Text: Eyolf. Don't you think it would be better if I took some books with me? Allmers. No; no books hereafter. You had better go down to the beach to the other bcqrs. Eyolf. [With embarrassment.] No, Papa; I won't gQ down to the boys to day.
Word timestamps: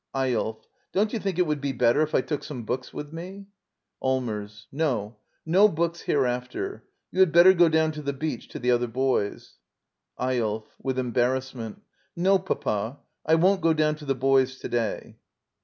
Eyolf. 0.15 0.65
Don't 0.93 1.13
you 1.13 1.19
think 1.19 1.37
it 1.37 1.45
would 1.45 1.61
be 1.61 1.73
better 1.73 2.01
if 2.01 2.15
I 2.15 2.21
took 2.21 2.43
some 2.43 2.63
books 2.63 2.91
with 2.91 3.13
me? 3.13 3.45
Allmers. 4.01 4.65
No; 4.71 5.17
no 5.45 5.67
books 5.67 6.01
hereafter. 6.01 6.83
You 7.11 7.19
had 7.19 7.31
better 7.31 7.53
go 7.53 7.69
down 7.69 7.91
to 7.91 8.01
the 8.01 8.11
beach 8.11 8.47
to 8.47 8.57
the 8.57 8.71
other 8.71 8.87
bcqrs. 8.87 9.57
Eyolf. 10.19 10.63
[With 10.81 10.97
embarrassment.] 10.97 11.83
No, 12.15 12.39
Papa; 12.39 12.97
I 13.27 13.35
won't 13.35 13.61
gQ 13.61 13.75
down 13.75 13.93
to 13.97 14.05
the 14.05 14.15
boys 14.15 14.57
to 14.61 14.69
day. 14.69 15.17